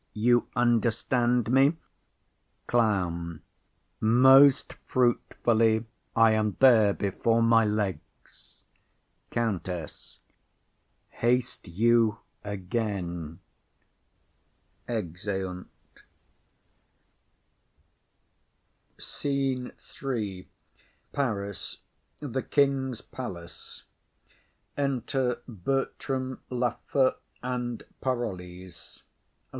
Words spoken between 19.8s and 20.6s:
III.